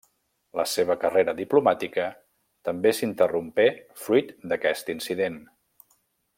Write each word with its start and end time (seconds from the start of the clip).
La 0.59 0.63
seva 0.69 0.95
carrera 1.03 1.35
diplomàtica 1.39 2.07
també 2.69 2.95
s'interrompé 3.01 3.69
fruit 4.07 4.35
d'aquest 4.53 4.93
incident. 4.99 5.41